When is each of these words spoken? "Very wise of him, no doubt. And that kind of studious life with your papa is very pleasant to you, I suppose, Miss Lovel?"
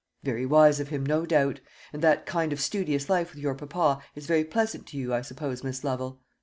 "Very 0.23 0.47
wise 0.47 0.79
of 0.79 0.87
him, 0.87 1.05
no 1.05 1.27
doubt. 1.27 1.59
And 1.93 2.01
that 2.01 2.25
kind 2.25 2.51
of 2.51 2.59
studious 2.59 3.07
life 3.07 3.31
with 3.35 3.39
your 3.43 3.53
papa 3.53 4.01
is 4.15 4.25
very 4.25 4.43
pleasant 4.43 4.87
to 4.87 4.97
you, 4.97 5.13
I 5.13 5.21
suppose, 5.21 5.63
Miss 5.63 5.83
Lovel?" 5.83 6.19